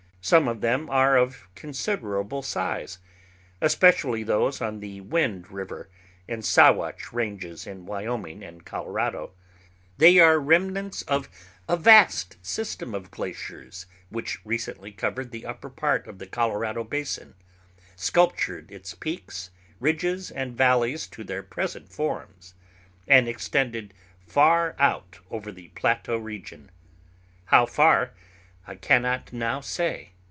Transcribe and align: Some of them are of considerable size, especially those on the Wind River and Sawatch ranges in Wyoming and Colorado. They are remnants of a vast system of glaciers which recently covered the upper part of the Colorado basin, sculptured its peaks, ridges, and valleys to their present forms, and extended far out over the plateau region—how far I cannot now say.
Some 0.23 0.47
of 0.47 0.61
them 0.61 0.87
are 0.91 1.17
of 1.17 1.49
considerable 1.55 2.43
size, 2.43 2.99
especially 3.59 4.21
those 4.21 4.61
on 4.61 4.79
the 4.79 5.01
Wind 5.01 5.51
River 5.51 5.89
and 6.27 6.43
Sawatch 6.45 7.11
ranges 7.11 7.65
in 7.65 7.87
Wyoming 7.87 8.43
and 8.43 8.63
Colorado. 8.63 9.31
They 9.97 10.19
are 10.19 10.37
remnants 10.39 11.01
of 11.01 11.27
a 11.67 11.75
vast 11.75 12.37
system 12.45 12.93
of 12.93 13.09
glaciers 13.09 13.87
which 14.11 14.39
recently 14.45 14.91
covered 14.91 15.31
the 15.31 15.47
upper 15.47 15.71
part 15.71 16.05
of 16.07 16.19
the 16.19 16.27
Colorado 16.27 16.83
basin, 16.83 17.33
sculptured 17.95 18.71
its 18.71 18.93
peaks, 18.93 19.49
ridges, 19.79 20.29
and 20.29 20.55
valleys 20.55 21.07
to 21.07 21.23
their 21.23 21.41
present 21.41 21.91
forms, 21.91 22.53
and 23.07 23.27
extended 23.27 23.91
far 24.27 24.75
out 24.77 25.17
over 25.31 25.51
the 25.51 25.69
plateau 25.69 26.15
region—how 26.17 27.65
far 27.65 28.13
I 28.67 28.75
cannot 28.75 29.33
now 29.33 29.59
say. 29.61 30.09